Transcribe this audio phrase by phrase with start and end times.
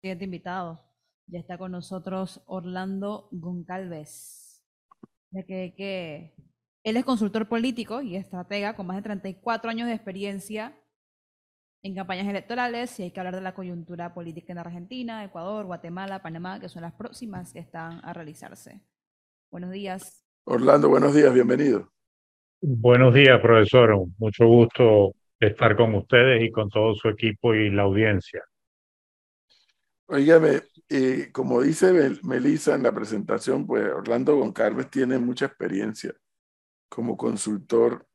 [0.00, 0.80] Siguiente invitado.
[1.26, 4.64] Ya está con nosotros Orlando Goncalves.
[5.30, 6.34] Ya que, que
[6.82, 10.74] él es consultor político y estratega con más de 34 años de experiencia
[11.82, 16.22] en campañas electorales y hay que hablar de la coyuntura política en Argentina, Ecuador, Guatemala,
[16.22, 18.80] Panamá, que son las próximas que están a realizarse.
[19.50, 20.24] Buenos días.
[20.44, 21.90] Orlando, buenos días, bienvenido.
[22.62, 24.06] Buenos días, profesor.
[24.18, 28.42] Mucho gusto estar con ustedes y con todo su equipo y la audiencia.
[30.12, 31.92] Óigame, eh, como dice
[32.24, 36.12] Melissa en la presentación, pues Orlando Goncalves tiene mucha experiencia
[36.88, 38.08] como consultor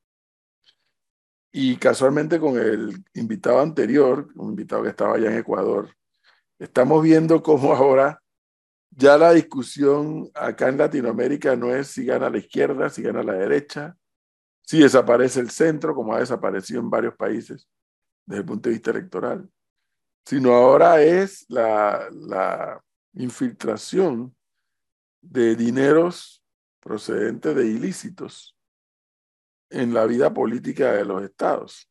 [1.53, 5.95] y casualmente con el invitado anterior, un invitado que estaba allá en Ecuador,
[6.59, 8.21] estamos viendo cómo ahora
[8.89, 13.35] ya la discusión acá en Latinoamérica no es si gana la izquierda, si gana la
[13.35, 13.95] derecha,
[14.61, 17.69] si desaparece el centro, como ha desaparecido en varios países
[18.25, 19.49] desde el punto de vista electoral,
[20.25, 22.81] sino ahora es la, la
[23.13, 24.35] infiltración
[25.21, 26.43] de dineros
[26.79, 28.55] procedentes de ilícitos
[29.69, 31.89] en la vida política de los estados.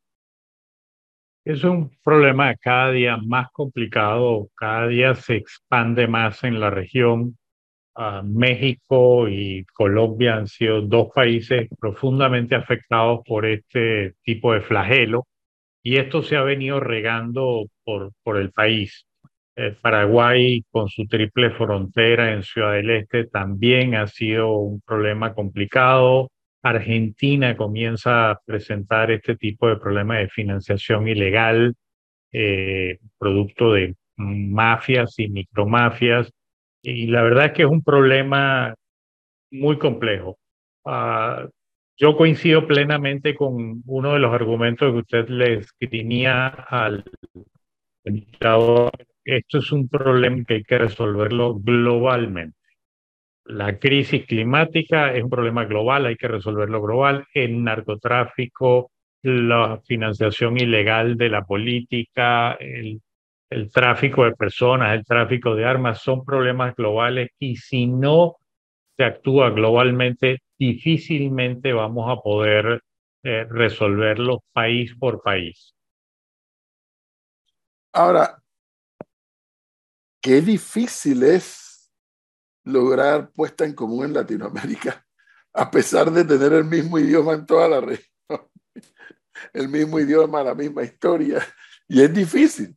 [1.44, 7.37] Es un problema cada día más complicado, cada día se expande más en la región.
[7.97, 15.28] Uh, México y Colombia han sido dos países profundamente afectados por este tipo de flagelo
[15.85, 19.07] y esto se ha venido regando por, por el país.
[19.55, 25.35] Eh, Paraguay, con su triple frontera en Ciudad del Este, también ha sido un problema
[25.35, 26.31] complicado.
[26.62, 31.75] Argentina comienza a presentar este tipo de problemas de financiación ilegal,
[32.33, 36.33] eh, producto de mafias y micromafias.
[36.83, 38.75] Y la verdad es que es un problema
[39.51, 40.39] muy complejo.
[40.85, 41.49] Uh,
[41.97, 47.05] yo coincido plenamente con uno de los argumentos que usted le escribía al
[48.05, 48.91] invitado.
[49.25, 52.59] Esto es un problema que hay que resolverlo globalmente.
[53.47, 57.27] La crisis climática es un problema global, hay que resolverlo global.
[57.33, 58.91] El narcotráfico,
[59.22, 63.00] la financiación ilegal de la política, el,
[63.50, 68.37] el tráfico de personas, el tráfico de armas son problemas globales y si no
[68.97, 72.82] se actúa globalmente, difícilmente vamos a poder
[73.22, 75.75] eh, resolverlo país por país.
[77.92, 78.42] Ahora,
[80.20, 81.93] qué difícil es
[82.64, 85.06] lograr puesta en común en Latinoamérica,
[85.53, 88.10] a pesar de tener el mismo idioma en toda la región,
[89.53, 91.41] el mismo idioma, la misma historia,
[91.87, 92.76] y es difícil.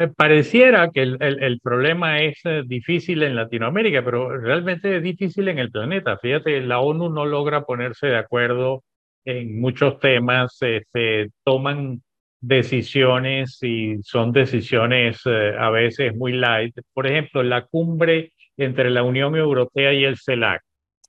[0.00, 5.02] Eh, pareciera que el, el, el, problema es eh, difícil en Latinoamérica, pero realmente es
[5.02, 6.16] difícil en el planeta.
[6.16, 8.82] Fíjate, la ONU no logra ponerse de acuerdo
[9.26, 12.02] en muchos temas, se este, toman
[12.40, 16.74] decisiones y son decisiones eh, a veces muy light.
[16.94, 20.62] Por ejemplo, la cumbre entre la Unión Europea y el CELAC,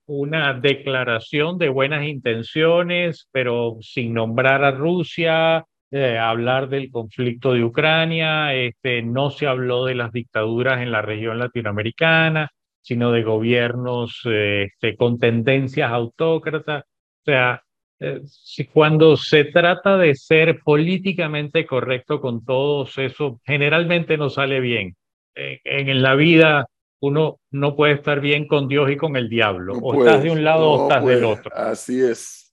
[0.06, 7.66] una declaración de buenas intenciones, pero sin nombrar a Rusia, eh, hablar del conflicto de
[7.66, 12.50] Ucrania, este, no se habló de las dictaduras en la región latinoamericana,
[12.82, 16.86] sino de gobiernos eh, este, con tendencias autócratas.
[16.86, 17.62] O sea,
[18.00, 24.62] eh, si cuando se trata de ser políticamente correcto con todos, eso generalmente no sale
[24.62, 24.96] bien.
[25.36, 26.68] en la vida
[27.02, 29.74] uno no puede estar bien con Dios y con el diablo.
[29.74, 31.52] o estás de un lado o estás del otro.
[31.54, 32.50] Así es.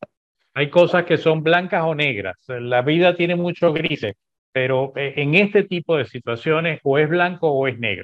[0.58, 2.34] Hay cosas que son blancas o negras.
[2.48, 4.16] La vida tiene muchos grises,
[4.50, 8.02] pero eh, en este tipo de situaciones o es blanco o es negro.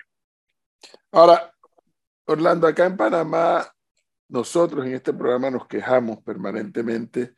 [1.11, 1.53] Ahora,
[2.27, 3.67] Orlando, acá en Panamá,
[4.29, 7.33] nosotros en este programa nos quejamos permanentemente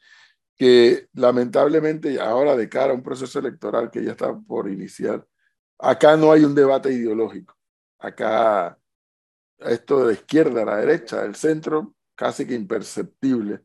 [0.55, 5.25] que lamentablemente ahora de cara a un proceso electoral que ya está por iniciar,
[5.79, 7.57] acá no hay un debate ideológico.
[7.99, 8.77] Acá
[9.61, 13.63] esto de la izquierda a la derecha, del centro, casi que imperceptible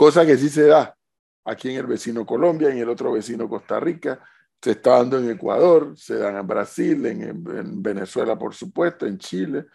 [0.00, 0.96] cosa que sí se da
[1.44, 4.18] aquí en el vecino Colombia, en el otro vecino Costa Rica,
[4.58, 9.18] se está dando en Ecuador, se dan en Brasil, en, en Venezuela, por supuesto, en
[9.18, 9.66] Chile.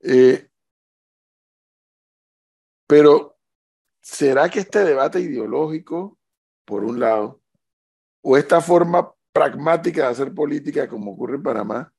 [0.00, 0.50] Eh,
[2.86, 3.38] pero,
[4.02, 6.18] ¿será que este debate ideológico,
[6.66, 7.40] por un lado,
[8.20, 11.90] o esta forma pragmática de hacer política como ocurre en Panamá,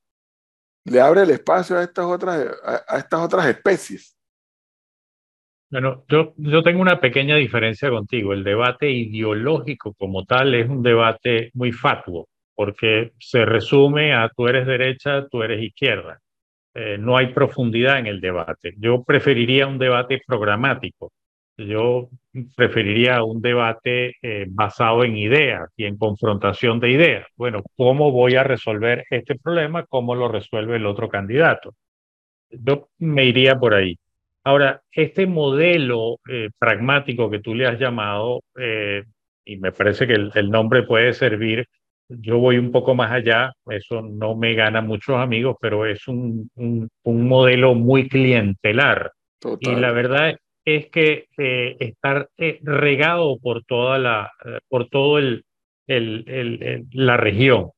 [0.84, 2.46] le abre el espacio a estas otras,
[2.86, 4.13] a estas otras especies?
[5.74, 8.32] Bueno, yo, yo tengo una pequeña diferencia contigo.
[8.32, 14.46] El debate ideológico como tal es un debate muy fatuo, porque se resume a tú
[14.46, 16.20] eres derecha, tú eres izquierda.
[16.74, 18.74] Eh, no hay profundidad en el debate.
[18.78, 21.12] Yo preferiría un debate programático.
[21.56, 22.08] Yo
[22.56, 27.26] preferiría un debate eh, basado en ideas y en confrontación de ideas.
[27.36, 29.84] Bueno, ¿cómo voy a resolver este problema?
[29.86, 31.74] ¿Cómo lo resuelve el otro candidato?
[32.50, 33.98] Yo me iría por ahí.
[34.44, 39.04] Ahora, este modelo eh, pragmático que tú le has llamado, eh,
[39.44, 41.66] y me parece que el, nombre puede servir,
[42.08, 46.50] yo voy un poco más allá, eso no me gana muchos amigos, pero es un,
[46.56, 49.12] un, un modelo muy clientelar.
[49.60, 55.18] Y la verdad es que eh, estar eh, regado por toda la, eh, por todo
[55.18, 55.44] el,
[55.86, 57.70] el, el, la región.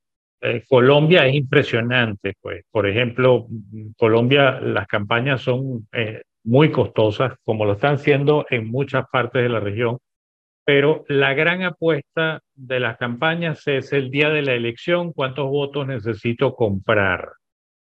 [0.69, 2.63] Colombia es impresionante, pues.
[2.71, 3.49] Por ejemplo,
[3.97, 5.89] Colombia, las campañas son
[6.47, 9.99] muy costosas, como lo están siendo en muchas partes de la región,
[10.65, 15.87] pero la gran apuesta de las campañas es el día de la elección, cuántos votos
[15.87, 17.33] necesito comprar.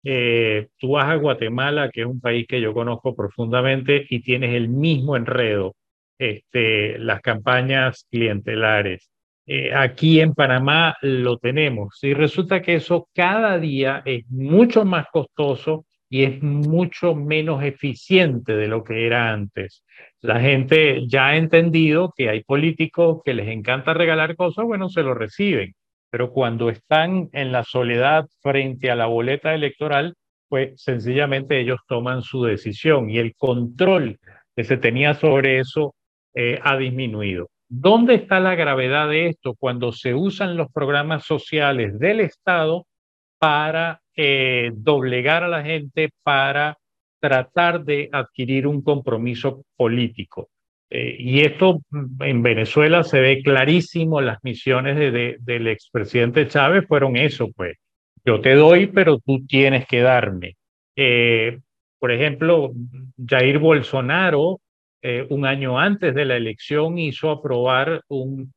[0.04, 4.54] Eh, tú vas a Guatemala, que es un país que yo conozco profundamente, y tienes
[4.56, 5.76] el mismo enredo,
[6.18, 9.10] este, las campañas clientelares.
[9.46, 15.06] Eh, aquí en Panamá lo tenemos y resulta que eso cada día es mucho más
[15.10, 19.84] costoso y es mucho menos eficiente de lo que era antes.
[20.22, 25.04] La gente ya ha entendido que hay políticos que les encanta regalar cosas, bueno, se
[25.04, 25.74] lo reciben
[26.10, 30.16] pero cuando están en la soledad frente a la boleta electoral,
[30.50, 34.20] pues sencillamente ellos toman su decisión y el control
[34.56, 35.96] que se tenía sobre eso
[36.34, 37.50] eh, ha disminuido.
[37.70, 42.86] ¿Dónde está la gravedad de esto cuando se usan los programas sociales del Estado
[43.38, 46.76] para eh, doblegar a la gente, para
[47.20, 50.50] tratar de adquirir un compromiso político?
[50.90, 56.86] Eh, y esto mm, en Venezuela se ve clarísimo, las misiones de, del expresidente Chávez
[56.88, 57.78] fueron eso, pues,
[58.26, 60.56] yo te doy, pero tú tienes que darme.
[60.96, 61.60] Eh,
[62.00, 62.72] por ejemplo,
[63.24, 64.60] Jair Bolsonaro,
[65.30, 68.52] un año antes de la elección, hizo aprobar un,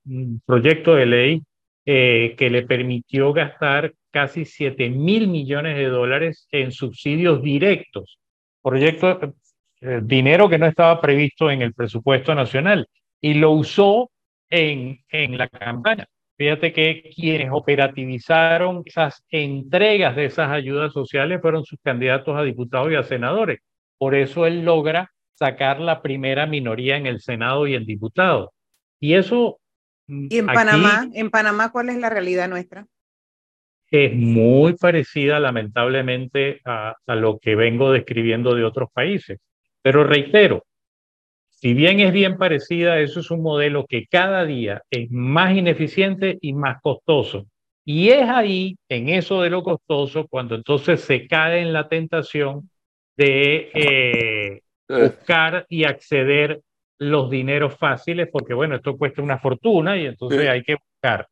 [0.44, 1.42] proyecto de ley
[1.84, 8.18] que le permitió gastar casi 7 mil millones de dólares en subsidios directos.
[8.62, 9.34] Proyecto,
[9.80, 12.86] eh, dinero que no estaba previsto en el presupuesto nacional
[13.20, 14.10] y lo usó
[14.48, 16.06] en, en la campaña.
[16.36, 22.90] Fíjate que quienes operativizaron esas entregas de esas ayudas sociales fueron sus candidatos a diputados
[22.90, 23.60] y a senadores.
[23.98, 28.48] Por eso él logra sacar la primera minoría en el Senado y en diputados.
[28.98, 29.58] Y eso...
[30.06, 31.08] Mm, ¿Y en Panamá?
[31.12, 32.86] ¿En Panamá cuál es la realidad nuestra?
[33.90, 39.38] Es muy parecida, lamentablemente, a, a lo que vengo describiendo de otros países.
[39.82, 40.64] Pero reitero,
[41.48, 46.38] si bien es bien parecida, eso es un modelo que cada día es más ineficiente
[46.40, 47.46] y más costoso.
[47.84, 52.70] Y es ahí, en eso de lo costoso, cuando entonces se cae en la tentación
[53.16, 56.62] de eh, buscar y acceder
[56.98, 61.26] los dineros fáciles, porque bueno, esto cuesta una fortuna y entonces hay que buscar.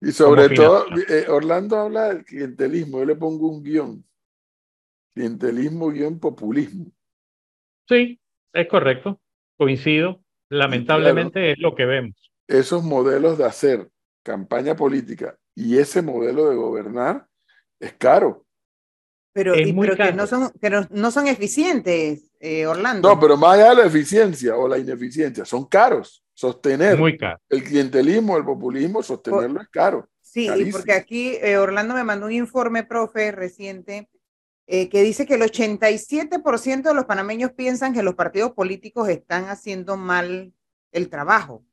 [0.00, 4.04] Y sobre todo, eh, Orlando habla del clientelismo, yo le pongo un guion.
[5.12, 6.92] Clientelismo, guion, populismo.
[7.88, 8.20] Sí,
[8.52, 9.20] es correcto,
[9.56, 10.22] coincido.
[10.50, 12.14] Lamentablemente es lo que vemos.
[12.46, 13.90] Esos modelos de hacer
[14.22, 17.26] campaña política y ese modelo de gobernar
[17.80, 18.44] es caro.
[19.32, 20.50] Pero, que, no son,
[20.90, 23.08] no son eficientes, eh, Orlando.
[23.08, 26.24] No, pero más allá de la eficiencia o la ineficiencia, son caros.
[26.38, 26.96] Sostener
[27.48, 30.08] el clientelismo, el populismo, sostenerlo es caro.
[30.20, 34.08] Sí, porque aquí eh, Orlando me mandó un informe, profe, reciente,
[34.68, 39.46] eh, que dice que el 87% de los panameños piensan que los partidos políticos están
[39.46, 40.52] haciendo mal
[40.92, 41.64] el trabajo.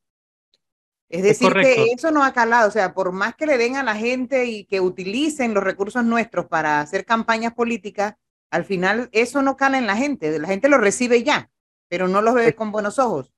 [1.10, 3.84] Es decir, que eso no ha calado, o sea, por más que le den a
[3.84, 8.16] la gente y que utilicen los recursos nuestros para hacer campañas políticas,
[8.50, 11.52] al final eso no cala en la gente, la gente lo recibe ya,
[11.88, 13.35] pero no lo ve con buenos ojos.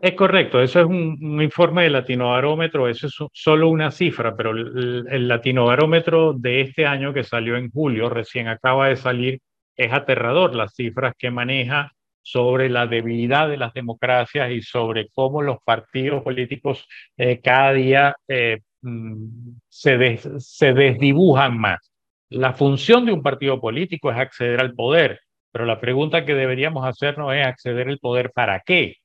[0.00, 5.04] Es correcto, eso es un, informe de Latinobarómetro, eso es solo una cifra, pero el,
[5.10, 9.40] el, Latinobarómetro de este año que salió en julio, recién acaba de salir,
[9.76, 15.42] es aterrador las cifras que maneja sobre la debilidad de las democracias y sobre cómo
[15.42, 16.86] los partidos políticos
[17.16, 21.90] eh, cada día eh, mm, se, se desdibujan más.
[22.28, 26.86] La función de un partido político es acceder al poder, pero la pregunta que deberíamos
[26.86, 28.96] hacernos es acceder al poder para qué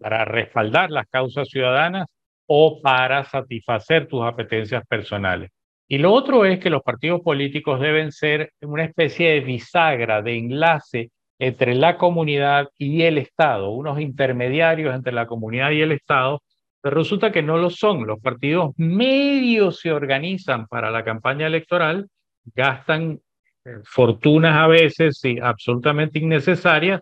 [0.00, 2.06] para respaldar las causas ciudadanas
[2.46, 5.50] o para satisfacer tus apetencias personales.
[5.86, 10.36] Y lo otro es que los partidos políticos deben ser una especie de bisagra, de
[10.36, 16.42] enlace entre la comunidad y el Estado, unos intermediarios entre la comunidad y el Estado,
[16.80, 18.06] pero resulta que no lo son.
[18.06, 22.08] Los partidos medios se organizan para la campaña electoral,
[22.54, 23.20] gastan
[23.64, 27.00] eh, fortunas a veces y absolutamente innecesarias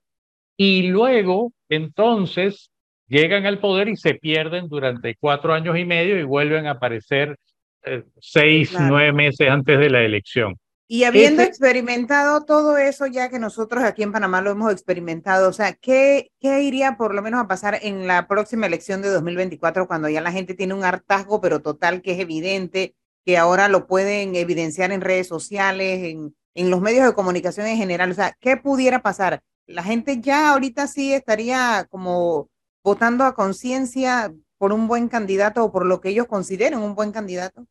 [0.56, 2.70] y luego entonces
[3.08, 7.36] llegan al poder y se pierden durante cuatro años y medio y vuelven a aparecer
[7.84, 10.56] eh, seis, nueve meses antes de la elección.
[10.88, 15.52] Y habiendo experimentado todo eso, ya que nosotros aquí en Panamá lo hemos experimentado, o
[15.52, 19.88] sea, ¿qué, ¿qué iría por lo menos a pasar en la próxima elección de 2024
[19.88, 22.94] cuando ya la gente tiene un hartazgo, pero total, que es evidente,
[23.25, 27.78] que ahora lo pueden evidenciar en redes sociales, en, en los medios de comunicación en
[27.78, 28.12] general?
[28.12, 29.42] O sea, ¿qué pudiera pasar?
[29.66, 32.49] La gente ya ahorita sí estaría como
[32.85, 37.12] votando a conciencia por un buen candidato o por lo que ellos consideren un buen
[37.12, 37.66] candidato.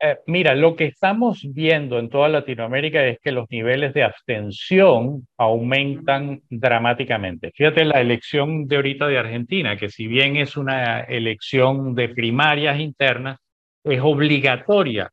[0.00, 5.26] Eh, mira, lo que estamos viendo en toda Latinoamérica es que los niveles de abstención
[5.38, 7.52] aumentan dramáticamente.
[7.54, 12.80] Fíjate la elección de ahorita de Argentina, que si bien es una elección de primarias
[12.80, 13.38] internas,
[13.84, 15.10] es obligatoria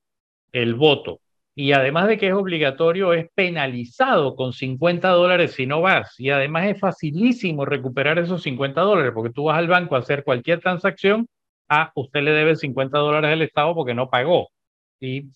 [0.51, 1.19] el voto.
[1.61, 6.19] Y además de que es obligatorio, es penalizado con 50 dólares si no vas.
[6.19, 10.23] Y además es facilísimo recuperar esos 50 dólares, porque tú vas al banco a hacer
[10.23, 11.27] cualquier transacción,
[11.69, 14.49] a usted le debe 50 dólares al Estado porque no pagó
[14.99, 15.29] y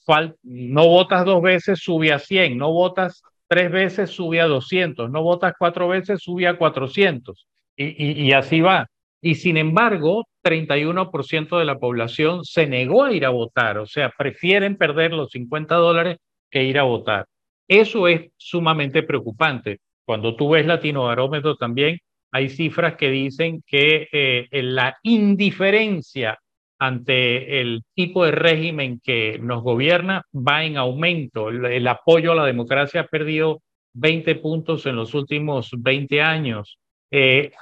[0.44, 5.22] no votas dos veces, sube a 100, no votas tres veces, sube a 200, no
[5.22, 7.48] votas cuatro veces, sube a 400.
[7.76, 8.88] Y, y, así va.
[9.26, 14.14] Y sin embargo, 31% de la población se negó a ir a votar, o sea,
[14.16, 16.18] prefieren perder los 50 dólares
[16.52, 17.26] que ir a votar.
[17.68, 19.80] Eso es sumamente preocupante.
[20.06, 21.98] Cuando tú ves Latinobarómetro también,
[22.32, 26.38] hay cifras que dicen que eh, la indiferencia
[26.78, 31.50] ante el tipo de régimen que nos gobierna va en aumento.
[31.50, 33.64] El, apoyo a la democracia ha perdido
[33.94, 36.78] 20 puntos en los últimos 20 años.
[37.10, 37.54] Eh,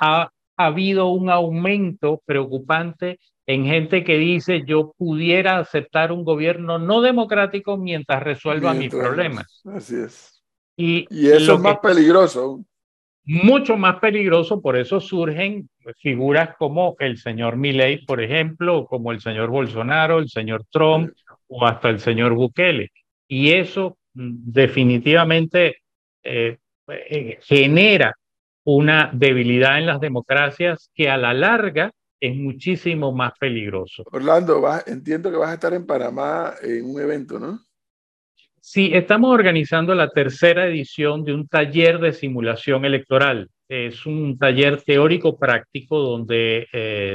[0.65, 7.77] habido un aumento preocupante en gente que dice yo pudiera aceptar un gobierno no democrático
[7.77, 9.61] mientras resuelva mis problemas.
[9.65, 10.43] Así es.
[10.75, 12.63] Y, eso es más peligroso
[13.25, 19.21] mucho más peligroso, por eso surgen figuras como el señor Milley, por ejemplo, como el
[19.21, 21.11] señor Bolsonaro, el señor Trump
[21.47, 22.91] o hasta el señor Bukele.
[23.27, 25.77] Y eso mm, definitivamente
[26.23, 28.13] eh, eh, genera
[28.65, 34.03] una debilidad en las democracias que a la larga es muchísimo más peligroso.
[34.11, 37.59] Orlando, entiendo que vas a estar en Panamá en un evento, ¿no?
[38.61, 43.49] Sí, estamos organizando la tercera edición de un taller de simulación electoral.
[43.67, 46.67] Es un taller teórico práctico donde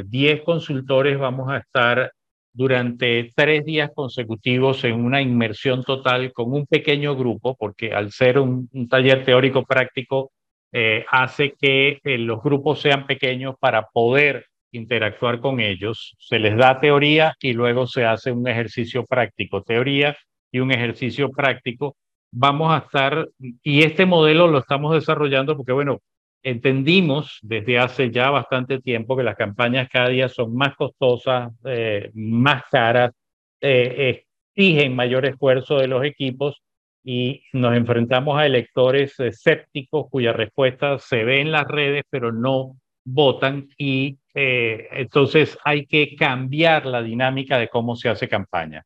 [0.07, 2.12] 10 eh, consultores vamos a estar
[2.52, 8.38] durante tres días consecutivos en una inmersión total con un pequeño grupo, porque al ser
[8.38, 10.33] un, taller teórico práctico
[10.72, 16.14] eh, hace que eh, los grupos sean pequeños para poder interactuar con ellos.
[16.18, 19.62] Se les da teoría y luego se hace un ejercicio práctico.
[19.62, 20.16] Teoría
[20.52, 21.96] y un ejercicio práctico,
[22.30, 23.28] vamos a estar,
[23.62, 26.00] y este modelo lo estamos desarrollando porque, bueno,
[26.42, 32.10] entendimos desde hace ya bastante tiempo que las campañas cada día son más costosas, eh,
[32.14, 33.12] más caras,
[33.60, 36.62] exigen mayor esfuerzo de los equipos
[37.11, 42.77] y nos enfrentamos a electores escépticos cuya respuesta se ve en las redes pero no
[43.03, 48.85] votan y eh, entonces hay que cambiar la dinámica de cómo se hace campaña.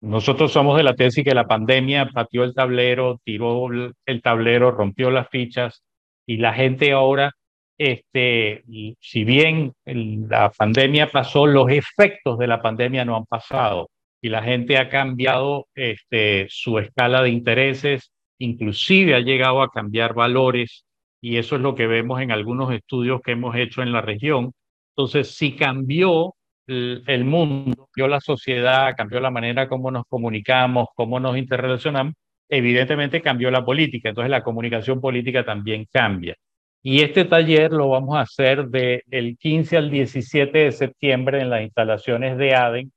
[0.00, 5.12] Nosotros somos de la tesis que la pandemia pateó el tablero, tiró el tablero, rompió
[5.12, 5.84] las fichas
[6.26, 7.30] y la gente ahora,
[7.78, 8.64] este,
[8.98, 13.88] si bien la pandemia pasó, los efectos de la pandemia no han pasado
[14.22, 20.14] y la gente ha cambiado este, su escala de intereses, inclusive ha llegado a cambiar
[20.14, 20.84] valores
[21.20, 24.52] y eso es lo que vemos en algunos estudios que hemos hecho en la región.
[24.96, 26.34] Entonces, si cambió
[26.68, 32.14] el mundo, cambió la sociedad, cambió la manera como nos comunicamos, cómo nos interrelacionamos,
[32.48, 36.36] evidentemente cambió la política, entonces la comunicación política también cambia.
[36.84, 41.62] Y este taller lo vamos a hacer del 15 al 17 de septiembre en las
[41.62, 42.92] instalaciones de ADEN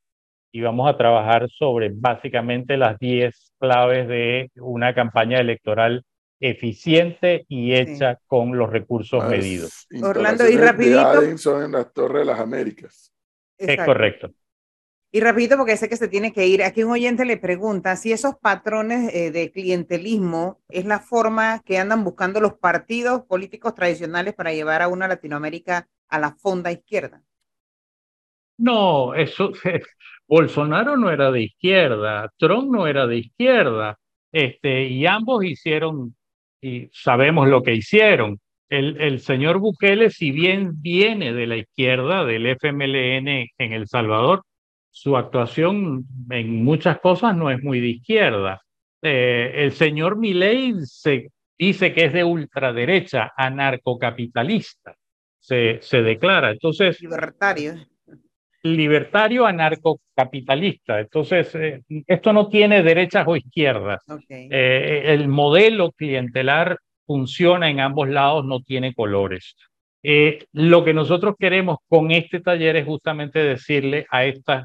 [0.55, 6.05] y vamos a trabajar sobre básicamente las 10 claves de una campaña electoral
[6.39, 9.85] eficiente y hecha con los recursos medidos.
[10.01, 11.37] Orlando, y rapidito.
[11.37, 13.11] Son en las Torres de las Américas.
[13.57, 14.31] Es correcto.
[15.11, 18.13] Y rapidito, porque sé que se tiene que ir, aquí un oyente le pregunta si
[18.13, 24.33] esos patrones eh, de clientelismo es la forma que andan buscando los partidos políticos tradicionales
[24.33, 27.25] para llevar a una Latinoamérica a la fonda izquierda.
[28.57, 29.51] No, eso,
[30.27, 33.97] Bolsonaro no era de izquierda, Trump no era de izquierda,
[34.31, 36.15] este, y ambos hicieron,
[36.61, 42.47] y sabemos lo que hicieron, el, señor Bukele, si bien viene de la izquierda, del
[42.47, 44.43] FMLN en El Salvador,
[44.89, 48.61] su actuación en muchas cosas no es muy de izquierda.
[49.01, 54.95] Eh, el señor Milei se dice que es de ultraderecha, anarcocapitalista,
[55.39, 56.51] se, se declara.
[56.51, 57.75] Entonces, Libertario.
[58.65, 60.99] Libertario anarcocapitalista.
[60.99, 64.01] Entonces, eh, esto no tiene derechas o izquierdas.
[64.09, 64.49] Okay.
[64.51, 69.55] Eh, el modelo clientelar funciona en ambos lados, no tiene colores.
[70.01, 74.63] Eh, lo que nosotros queremos con este taller es justamente decirle a estos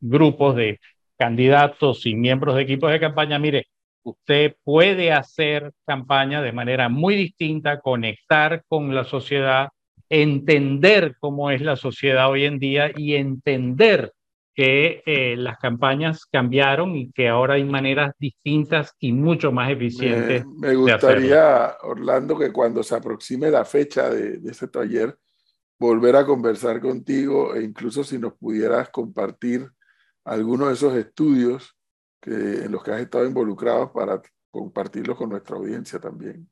[0.00, 0.78] grupos de
[1.16, 3.66] candidatos y miembros de equipos de campaña, mire,
[4.02, 9.68] usted puede hacer campaña de manera muy distinta, conectar con la sociedad,
[10.10, 14.12] entender cómo es la sociedad hoy en día y entender
[14.54, 20.44] que eh, las campañas cambiaron y que ahora hay maneras distintas y mucho más eficientes.
[20.46, 25.16] Me, me gustaría, Orlando, que cuando se aproxime la fecha de, de ese taller,
[25.78, 29.70] volver a conversar contigo e incluso si nos pudieras compartir
[30.24, 31.76] algunos de esos estudios
[32.20, 36.48] que, en los que has estado involucrado para compartirlos con nuestra audiencia también.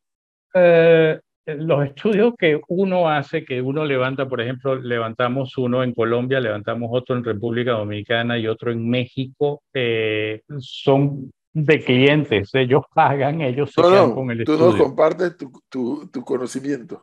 [0.54, 6.40] Eh, los estudios que uno hace, que uno levanta, por ejemplo, levantamos uno en Colombia,
[6.40, 13.40] levantamos otro en República Dominicana y otro en México, eh, son de clientes, ellos pagan,
[13.40, 14.72] ellos se no, quedan no, con el tú estudio.
[14.72, 17.02] nos compartes tu, tu, tu conocimiento.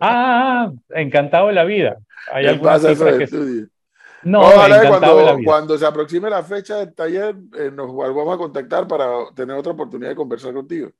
[0.00, 1.96] Ah, encantado de la vida.
[2.32, 3.66] Hay ¿Qué algunas cifras que...
[4.24, 8.86] No, Ojalá cuando, cuando se aproxime la fecha del taller eh, nos volvamos a contactar
[8.86, 10.90] para tener otra oportunidad de conversar contigo.